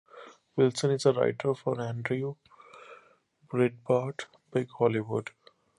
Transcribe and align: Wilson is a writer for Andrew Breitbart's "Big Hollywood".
Wilson 0.55 0.89
is 0.89 1.05
a 1.05 1.13
writer 1.13 1.53
for 1.53 1.79
Andrew 1.79 2.33
Breitbart's 3.53 4.25
"Big 4.51 4.67
Hollywood". 4.71 5.29